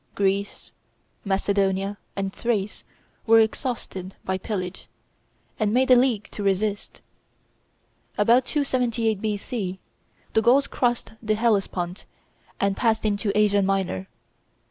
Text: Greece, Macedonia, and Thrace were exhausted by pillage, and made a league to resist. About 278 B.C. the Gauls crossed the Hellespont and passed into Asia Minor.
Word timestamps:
Greece, 0.15 0.71
Macedonia, 1.23 1.99
and 2.15 2.33
Thrace 2.33 2.83
were 3.27 3.39
exhausted 3.39 4.15
by 4.25 4.39
pillage, 4.39 4.87
and 5.59 5.71
made 5.71 5.91
a 5.91 5.95
league 5.95 6.27
to 6.31 6.41
resist. 6.41 7.01
About 8.17 8.45
278 8.47 9.21
B.C. 9.21 9.79
the 10.33 10.41
Gauls 10.41 10.65
crossed 10.65 11.11
the 11.21 11.35
Hellespont 11.35 12.07
and 12.59 12.75
passed 12.75 13.05
into 13.05 13.31
Asia 13.37 13.61
Minor. 13.61 14.07